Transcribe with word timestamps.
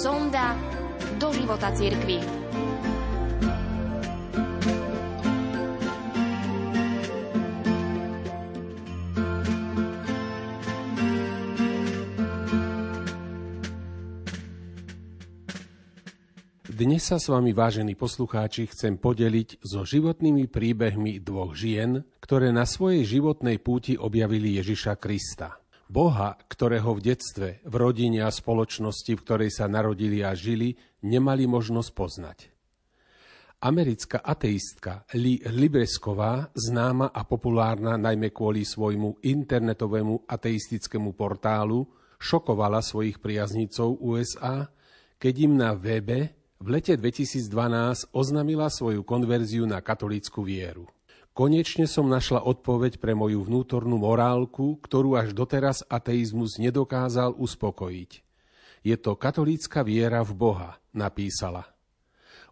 Sonda 0.00 0.56
do 1.20 1.28
života 1.28 1.68
cirkvi. 1.76 2.24
Dnes 16.64 17.04
sa 17.04 17.20
s 17.20 17.28
vami, 17.28 17.52
vážení 17.52 17.92
poslucháči, 17.92 18.72
chcem 18.72 18.96
podeliť 18.96 19.60
so 19.60 19.84
životnými 19.84 20.48
príbehmi 20.48 21.20
dvoch 21.20 21.52
žien, 21.52 22.08
ktoré 22.24 22.56
na 22.56 22.64
svojej 22.64 23.04
životnej 23.04 23.60
púti 23.60 24.00
objavili 24.00 24.56
Ježiša 24.56 24.96
Krista. 24.96 25.59
Boha, 25.90 26.38
ktorého 26.46 26.94
v 26.94 27.02
detstve, 27.02 27.48
v 27.66 27.74
rodine 27.74 28.22
a 28.22 28.30
spoločnosti, 28.30 29.10
v 29.10 29.22
ktorej 29.26 29.50
sa 29.50 29.66
narodili 29.66 30.22
a 30.22 30.38
žili, 30.38 30.78
nemali 31.02 31.50
možnosť 31.50 31.90
poznať. 31.90 32.38
Americká 33.66 34.22
ateistka 34.22 35.02
Lee 35.18 35.42
Libresková, 35.50 36.46
známa 36.54 37.10
a 37.10 37.26
populárna 37.26 37.98
najmä 37.98 38.30
kvôli 38.30 38.62
svojmu 38.62 39.18
internetovému 39.18 40.30
ateistickému 40.30 41.10
portálu, 41.18 41.90
šokovala 42.22 42.86
svojich 42.86 43.18
priaznicov 43.18 43.98
USA, 43.98 44.70
keď 45.18 45.34
im 45.42 45.52
na 45.58 45.74
webe 45.74 46.38
v 46.62 46.66
lete 46.70 46.94
2012 46.94 48.14
oznamila 48.14 48.70
svoju 48.70 49.02
konverziu 49.02 49.66
na 49.66 49.82
katolícku 49.82 50.46
vieru. 50.46 50.86
Konečne 51.30 51.86
som 51.86 52.10
našla 52.10 52.42
odpoveď 52.42 52.98
pre 52.98 53.14
moju 53.14 53.46
vnútornú 53.46 54.02
morálku, 54.02 54.82
ktorú 54.82 55.14
až 55.14 55.30
doteraz 55.30 55.86
ateizmus 55.86 56.58
nedokázal 56.58 57.38
uspokojiť. 57.38 58.10
Je 58.82 58.96
to 58.98 59.14
katolícka 59.14 59.86
viera 59.86 60.26
v 60.26 60.32
Boha, 60.34 60.70
napísala. 60.90 61.70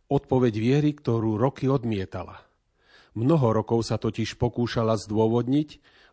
Odpoveď 0.06 0.55
viery, 0.56 0.91
ktorú 0.95 1.37
roky 1.37 1.67
odmietala. 1.67 2.49
Mnoho 3.19 3.51
rokov 3.51 3.83
sa 3.83 3.99
totiž 3.99 4.39
pokúšala 4.39 4.95
zdôvodniť, 4.95 5.69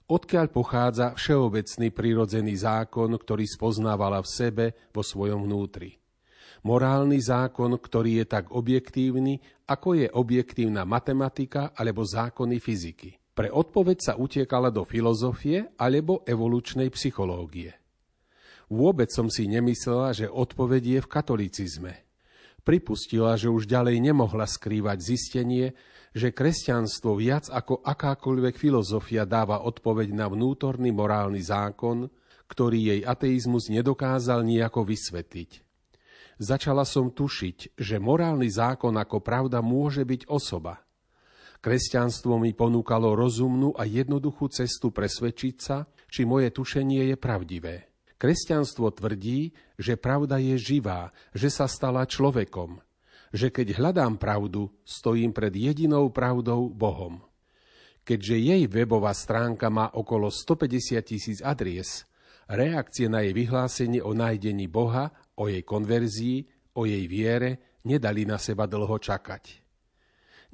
odkiaľ 0.10 0.46
pochádza 0.50 1.14
všeobecný 1.14 1.94
prirodzený 1.94 2.58
zákon, 2.58 3.14
ktorý 3.14 3.46
spoznávala 3.46 4.26
v 4.26 4.30
sebe 4.32 4.66
vo 4.90 5.06
svojom 5.06 5.46
vnútri. 5.46 6.02
Morálny 6.66 7.22
zákon, 7.22 7.78
ktorý 7.78 8.20
je 8.20 8.26
tak 8.26 8.50
objektívny, 8.50 9.38
ako 9.70 10.02
je 10.02 10.08
objektívna 10.10 10.82
matematika 10.82 11.78
alebo 11.78 12.02
zákony 12.02 12.58
fyziky. 12.58 13.22
Pre 13.38 13.54
odpoveď 13.54 13.98
sa 14.02 14.14
utiekala 14.18 14.74
do 14.74 14.82
filozofie 14.82 15.78
alebo 15.78 16.26
evolučnej 16.26 16.90
psychológie. 16.90 17.70
Vôbec 18.66 19.14
som 19.14 19.30
si 19.30 19.46
nemyslela, 19.46 20.18
že 20.18 20.26
odpoveď 20.26 20.98
je 20.98 21.00
v 21.06 21.12
katolicizme. 21.12 21.94
Pripustila, 22.66 23.38
že 23.38 23.54
už 23.54 23.70
ďalej 23.70 24.02
nemohla 24.02 24.50
skrývať 24.50 25.06
zistenie, 25.06 25.78
že 26.18 26.34
kresťanstvo 26.34 27.14
viac 27.14 27.46
ako 27.54 27.86
akákoľvek 27.86 28.58
filozofia 28.58 29.22
dáva 29.30 29.62
odpoveď 29.62 30.18
na 30.18 30.26
vnútorný 30.26 30.90
morálny 30.90 31.46
zákon, 31.46 32.10
ktorý 32.50 32.90
jej 32.90 33.02
ateizmus 33.06 33.70
nedokázal 33.70 34.42
nejako 34.42 34.82
vysvetliť. 34.82 35.65
Začala 36.36 36.84
som 36.84 37.16
tušiť, 37.16 37.80
že 37.80 37.96
morálny 37.96 38.52
zákon 38.52 38.92
ako 39.00 39.24
pravda 39.24 39.64
môže 39.64 40.04
byť 40.04 40.28
osoba. 40.28 40.84
Kresťanstvo 41.64 42.36
mi 42.38 42.52
ponúkalo 42.52 43.16
rozumnú 43.16 43.74
a 43.74 43.88
jednoduchú 43.88 44.52
cestu 44.52 44.92
presvedčiť 44.92 45.56
sa, 45.58 45.88
či 46.12 46.28
moje 46.28 46.52
tušenie 46.52 47.10
je 47.10 47.16
pravdivé. 47.18 47.90
Kresťanstvo 48.20 48.92
tvrdí, 48.94 49.56
že 49.80 49.96
pravda 49.96 50.40
je 50.40 50.56
živá, 50.60 51.16
že 51.32 51.48
sa 51.48 51.68
stala 51.72 52.04
človekom, 52.04 52.84
že 53.36 53.52
keď 53.52 53.76
hľadám 53.76 54.16
pravdu, 54.20 54.72
stojím 54.88 55.36
pred 55.36 55.52
jedinou 55.52 56.12
pravdou 56.12 56.72
Bohom. 56.72 57.24
Keďže 58.06 58.36
jej 58.38 58.64
webová 58.70 59.12
stránka 59.18 59.74
má 59.74 59.90
okolo 59.90 60.30
150 60.30 61.02
tisíc 61.02 61.40
adries, 61.42 62.06
reakcie 62.46 63.10
na 63.10 63.26
jej 63.26 63.34
vyhlásenie 63.34 64.06
o 64.06 64.14
nájdení 64.14 64.70
Boha 64.70 65.10
o 65.40 65.52
jej 65.52 65.64
konverzii, 65.64 66.38
o 66.76 66.88
jej 66.88 67.06
viere 67.08 67.80
nedali 67.86 68.26
na 68.26 68.42
seba 68.42 68.66
dlho 68.66 68.98
čakať. 68.98 69.64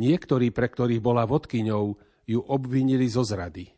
Niektorí, 0.01 0.49
pre 0.49 0.67
ktorých 0.69 1.01
bola 1.01 1.25
vodkyňou, 1.25 1.85
ju 2.25 2.39
obvinili 2.47 3.05
zo 3.09 3.21
zrady. 3.21 3.69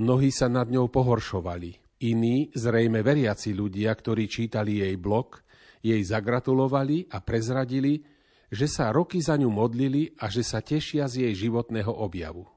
Mnohí 0.00 0.32
sa 0.32 0.48
nad 0.48 0.68
ňou 0.70 0.88
pohoršovali. 0.88 2.00
Iní, 2.00 2.48
zrejme 2.56 3.04
veriaci 3.04 3.52
ľudia, 3.52 3.92
ktorí 3.92 4.24
čítali 4.24 4.80
jej 4.80 4.96
blog, 4.96 5.44
jej 5.84 6.00
zagratulovali 6.00 7.12
a 7.12 7.20
prezradili, 7.20 8.00
že 8.48 8.66
sa 8.66 8.88
roky 8.88 9.20
za 9.20 9.36
ňu 9.36 9.52
modlili 9.52 10.16
a 10.16 10.32
že 10.32 10.40
sa 10.40 10.64
tešia 10.64 11.04
z 11.06 11.28
jej 11.28 11.34
životného 11.48 11.92
objavu. 11.92 12.48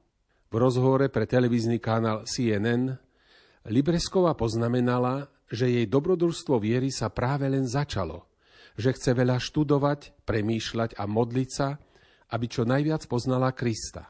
V 0.47 0.55
rozhovore 0.55 1.09
pre 1.11 1.27
televízny 1.27 1.81
kanál 1.81 2.23
CNN 2.29 2.93
Libreskova 3.67 4.35
poznamenala, 4.35 5.32
že 5.53 5.69
jej 5.69 5.85
dobrodružstvo 5.85 6.57
viery 6.57 6.89
sa 6.89 7.13
práve 7.13 7.45
len 7.45 7.69
začalo, 7.69 8.25
že 8.73 8.89
chce 8.89 9.13
veľa 9.13 9.37
študovať, 9.37 10.25
premýšľať 10.25 10.97
a 10.97 11.05
modliť 11.05 11.49
sa, 11.53 11.77
aby 12.33 12.45
čo 12.49 12.65
najviac 12.65 13.05
poznala 13.05 13.53
Krista. 13.53 14.09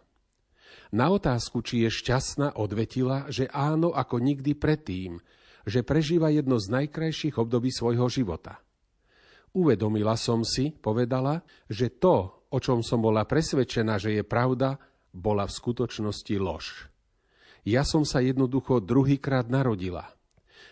Na 0.96 1.12
otázku, 1.12 1.60
či 1.60 1.84
je 1.84 1.90
šťastná, 1.92 2.56
odvetila, 2.56 3.28
že 3.28 3.52
áno 3.52 3.92
ako 3.92 4.24
nikdy 4.24 4.56
predtým, 4.56 5.20
že 5.68 5.84
prežíva 5.84 6.32
jedno 6.32 6.56
z 6.64 6.72
najkrajších 6.80 7.36
období 7.36 7.76
svojho 7.76 8.08
života. 8.08 8.64
Uvedomila 9.52 10.16
som 10.16 10.48
si, 10.48 10.72
povedala, 10.72 11.44
že 11.68 11.92
to, 11.92 12.48
o 12.48 12.58
čom 12.64 12.80
som 12.80 13.04
bola 13.04 13.28
presvedčená, 13.28 14.00
že 14.00 14.16
je 14.16 14.24
pravda, 14.24 14.80
bola 15.12 15.44
v 15.44 15.56
skutočnosti 15.60 16.36
lož. 16.40 16.88
Ja 17.68 17.84
som 17.84 18.08
sa 18.08 18.24
jednoducho 18.24 18.80
druhýkrát 18.80 19.52
narodila– 19.52 20.08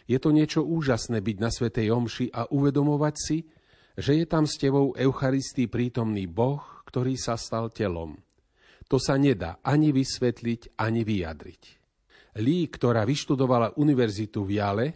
je 0.08 0.18
to 0.18 0.30
niečo 0.34 0.62
úžasné 0.66 1.22
byť 1.22 1.38
na 1.38 1.50
Svetej 1.50 1.94
Omši 1.94 2.28
a 2.34 2.50
uvedomovať 2.50 3.16
si, 3.18 3.38
že 3.98 4.18
je 4.18 4.26
tam 4.26 4.48
s 4.48 4.56
tebou 4.58 4.96
Eucharistý 4.96 5.68
prítomný 5.68 6.26
Boh, 6.26 6.64
ktorý 6.88 7.20
sa 7.20 7.36
stal 7.36 7.70
telom. 7.72 8.18
To 8.92 9.00
sa 9.00 9.16
nedá 9.16 9.64
ani 9.64 9.96
vysvetliť, 9.96 10.76
ani 10.76 11.08
vyjadriť. 11.08 11.64
Lí, 12.44 12.68
ktorá 12.68 13.04
vyštudovala 13.08 13.80
univerzitu 13.80 14.44
v 14.44 14.60
Jale, 14.60 14.88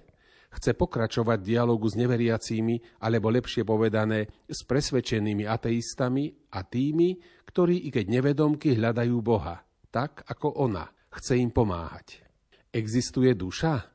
chce 0.56 0.72
pokračovať 0.76 1.40
dialogu 1.44 1.88
s 1.92 2.00
neveriacími, 2.00 3.04
alebo 3.04 3.28
lepšie 3.28 3.68
povedané, 3.68 4.48
s 4.48 4.64
presvedčenými 4.64 5.44
ateistami 5.44 6.32
a 6.56 6.64
tými, 6.64 7.20
ktorí 7.48 7.88
i 7.88 7.90
keď 7.92 8.06
nevedomky 8.08 8.76
hľadajú 8.76 9.16
Boha, 9.20 9.64
tak 9.92 10.24
ako 10.28 10.64
ona, 10.64 10.88
chce 11.12 11.40
im 11.40 11.52
pomáhať. 11.52 12.24
Existuje 12.72 13.32
duša? 13.36 13.95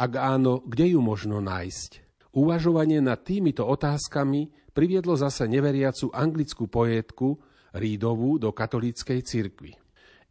Ak 0.00 0.16
áno, 0.16 0.64
kde 0.64 0.96
ju 0.96 1.04
možno 1.04 1.44
nájsť? 1.44 2.08
Uvažovanie 2.32 3.04
nad 3.04 3.20
týmito 3.20 3.68
otázkami 3.68 4.72
priviedlo 4.72 5.12
zase 5.12 5.44
neveriacu 5.44 6.08
anglickú 6.08 6.72
poetku 6.72 7.36
Rídovú 7.76 8.40
do 8.40 8.48
katolíckej 8.56 9.20
cirkvi. 9.20 9.76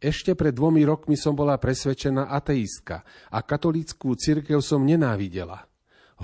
Ešte 0.02 0.34
pred 0.34 0.50
dvomi 0.50 0.82
rokmi 0.82 1.14
som 1.14 1.38
bola 1.38 1.54
presvedčená 1.54 2.34
ateistka 2.34 3.06
a 3.30 3.46
katolíckú 3.46 4.18
cirkev 4.18 4.58
som 4.58 4.82
nenávidela, 4.82 5.62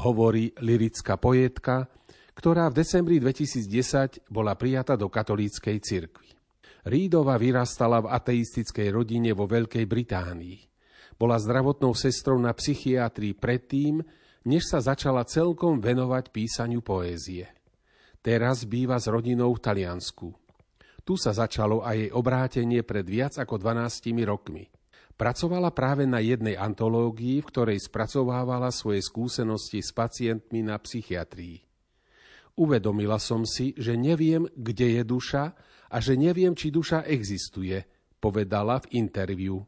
hovorí 0.02 0.50
lirická 0.58 1.14
poetka, 1.14 1.86
ktorá 2.34 2.66
v 2.66 2.82
decembri 2.82 3.22
2010 3.22 4.26
bola 4.26 4.58
prijata 4.58 4.98
do 4.98 5.06
katolíckej 5.06 5.76
cirkvi. 5.78 6.34
Rídova 6.82 7.38
vyrastala 7.38 8.02
v 8.02 8.10
ateistickej 8.10 8.90
rodine 8.90 9.30
vo 9.38 9.46
Veľkej 9.46 9.86
Británii. 9.86 10.75
Bola 11.16 11.40
zdravotnou 11.40 11.96
sestrou 11.96 12.36
na 12.36 12.52
psychiatrii 12.52 13.32
predtým, 13.32 14.04
než 14.46 14.68
sa 14.68 14.78
začala 14.84 15.24
celkom 15.24 15.80
venovať 15.80 16.30
písaniu 16.30 16.84
poézie. 16.84 17.48
Teraz 18.20 18.68
býva 18.68 19.00
s 19.00 19.08
rodinou 19.08 19.56
v 19.56 19.62
Taliansku. 19.64 20.28
Tu 21.06 21.14
sa 21.14 21.30
začalo 21.30 21.86
aj 21.86 21.96
jej 21.96 22.10
obrátenie 22.10 22.82
pred 22.82 23.06
viac 23.06 23.38
ako 23.38 23.62
12 23.62 24.10
rokmi. 24.26 24.66
Pracovala 25.16 25.72
práve 25.72 26.04
na 26.04 26.20
jednej 26.20 26.60
antológii, 26.60 27.40
v 27.40 27.48
ktorej 27.48 27.78
spracovávala 27.80 28.68
svoje 28.68 29.00
skúsenosti 29.00 29.80
s 29.80 29.94
pacientmi 29.94 30.60
na 30.60 30.76
psychiatrii. 30.76 31.64
Uvedomila 32.60 33.16
som 33.16 33.48
si, 33.48 33.72
že 33.80 33.96
neviem, 33.96 34.44
kde 34.52 35.00
je 35.00 35.02
duša 35.06 35.44
a 35.88 35.96
že 36.02 36.20
neviem, 36.20 36.52
či 36.52 36.68
duša 36.68 37.08
existuje, 37.08 37.80
povedala 38.20 38.82
v 38.84 39.00
interviu. 39.00 39.64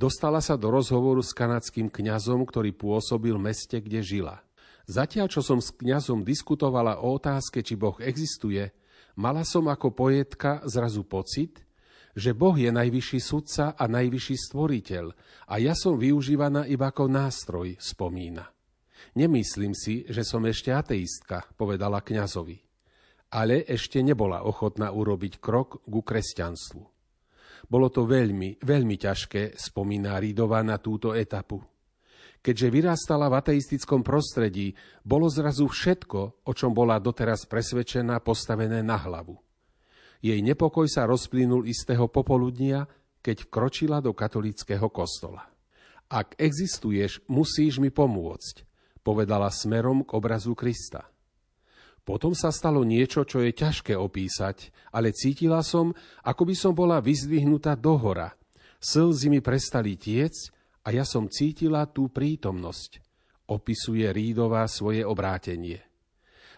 Dostala 0.00 0.40
sa 0.40 0.56
do 0.56 0.72
rozhovoru 0.72 1.20
s 1.20 1.36
kanadským 1.36 1.92
kňazom, 1.92 2.48
ktorý 2.48 2.72
pôsobil 2.72 3.36
v 3.36 3.52
meste, 3.52 3.76
kde 3.84 4.00
žila. 4.00 4.40
Zatiaľ, 4.88 5.28
čo 5.28 5.44
som 5.44 5.60
s 5.60 5.76
kňazom 5.76 6.24
diskutovala 6.24 7.04
o 7.04 7.20
otázke, 7.20 7.60
či 7.60 7.76
Boh 7.76 8.00
existuje, 8.00 8.64
mala 9.20 9.44
som 9.44 9.68
ako 9.68 9.92
poetka 9.92 10.64
zrazu 10.64 11.04
pocit, 11.04 11.60
že 12.16 12.32
Boh 12.32 12.56
je 12.56 12.72
najvyšší 12.72 13.20
sudca 13.20 13.76
a 13.76 13.84
najvyšší 13.84 14.36
stvoriteľ 14.48 15.04
a 15.52 15.54
ja 15.60 15.76
som 15.76 16.00
využívaná 16.00 16.64
iba 16.64 16.88
ako 16.88 17.04
nástroj, 17.04 17.76
spomína. 17.76 18.48
Nemyslím 19.20 19.76
si, 19.76 20.08
že 20.08 20.24
som 20.24 20.40
ešte 20.48 20.72
ateistka, 20.72 21.44
povedala 21.60 22.00
kňazovi. 22.00 22.56
Ale 23.36 23.68
ešte 23.68 24.00
nebola 24.00 24.48
ochotná 24.48 24.96
urobiť 24.96 25.44
krok 25.44 25.84
ku 25.84 26.00
kresťanstvu. 26.00 26.99
Bolo 27.66 27.92
to 27.92 28.06
veľmi, 28.06 28.62
veľmi 28.62 28.96
ťažké, 28.96 29.58
spomína 29.58 30.16
Rídová 30.16 30.64
na 30.64 30.80
túto 30.80 31.12
etapu. 31.12 31.60
Keďže 32.40 32.72
vyrastala 32.72 33.28
v 33.28 33.36
ateistickom 33.36 34.00
prostredí, 34.00 34.72
bolo 35.04 35.28
zrazu 35.28 35.68
všetko, 35.68 36.48
o 36.48 36.52
čom 36.56 36.72
bola 36.72 36.96
doteraz 36.96 37.44
presvedčená, 37.44 38.24
postavené 38.24 38.80
na 38.80 38.96
hlavu. 38.96 39.36
Jej 40.24 40.40
nepokoj 40.40 40.88
sa 40.88 41.04
rozplynul 41.04 41.68
istého 41.68 42.08
popoludnia, 42.08 42.88
keď 43.20 43.48
vkročila 43.48 44.00
do 44.00 44.16
katolického 44.16 44.88
kostola. 44.88 45.44
Ak 46.08 46.36
existuješ, 46.40 47.20
musíš 47.28 47.76
mi 47.76 47.92
pomôcť, 47.92 48.64
povedala 49.04 49.52
smerom 49.52 50.02
k 50.04 50.16
obrazu 50.16 50.56
Krista. 50.56 51.08
Potom 52.10 52.34
sa 52.34 52.50
stalo 52.50 52.82
niečo, 52.82 53.22
čo 53.22 53.38
je 53.38 53.54
ťažké 53.54 53.94
opísať, 53.94 54.74
ale 54.90 55.14
cítila 55.14 55.62
som, 55.62 55.94
ako 56.26 56.42
by 56.42 56.54
som 56.58 56.74
bola 56.74 56.98
vyzdvihnutá 56.98 57.78
do 57.78 57.94
hora. 57.94 58.34
Slzy 58.82 59.30
mi 59.30 59.38
prestali 59.38 59.94
tiec 59.94 60.50
a 60.82 60.90
ja 60.90 61.06
som 61.06 61.30
cítila 61.30 61.86
tú 61.86 62.10
prítomnosť. 62.10 62.98
Opisuje 63.46 64.10
Rídová 64.10 64.66
svoje 64.66 65.06
obrátenie. 65.06 65.86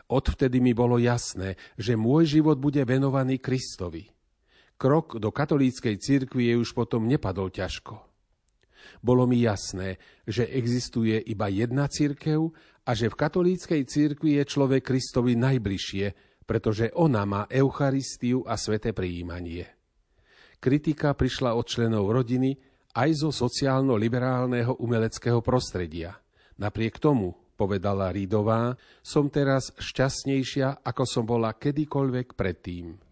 Odvtedy 0.09 0.57
mi 0.65 0.73
bolo 0.73 0.97
jasné, 0.97 1.61
že 1.77 2.01
môj 2.01 2.41
život 2.41 2.57
bude 2.57 2.81
venovaný 2.89 3.37
Kristovi. 3.37 4.09
Krok 4.81 5.21
do 5.21 5.29
katolíckej 5.29 6.01
cirkvi 6.01 6.49
je 6.49 6.65
už 6.65 6.73
potom 6.73 7.05
nepadol 7.05 7.53
ťažko. 7.53 8.12
Bolo 9.01 9.27
mi 9.27 9.43
jasné, 9.43 9.99
že 10.27 10.49
existuje 10.49 11.19
iba 11.19 11.51
jedna 11.53 11.87
cirkev 11.87 12.53
a 12.83 12.91
že 12.93 13.11
v 13.11 13.19
katolíckej 13.19 13.83
cirkvi 13.87 14.41
je 14.41 14.45
človek 14.47 14.83
Kristovi 14.83 15.39
najbližšie, 15.39 16.07
pretože 16.47 16.91
ona 16.99 17.23
má 17.23 17.43
Eucharistiu 17.47 18.43
a 18.47 18.59
sveté 18.59 18.91
prijímanie. 18.91 19.67
Kritika 20.63 21.15
prišla 21.15 21.59
od 21.59 21.67
členov 21.67 22.11
rodiny 22.11 22.55
aj 22.95 23.11
zo 23.25 23.31
sociálno-liberálneho 23.33 24.79
umeleckého 24.79 25.41
prostredia. 25.43 26.15
Napriek 26.61 27.01
tomu, 27.03 27.35
povedala 27.57 28.11
Rídová, 28.11 28.75
som 29.01 29.31
teraz 29.31 29.71
šťastnejšia, 29.79 30.83
ako 30.83 31.03
som 31.07 31.25
bola 31.25 31.55
kedykoľvek 31.55 32.35
predtým. 32.35 33.12